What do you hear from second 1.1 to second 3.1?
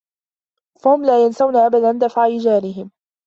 ينسون أبدا دفع إيجارهم.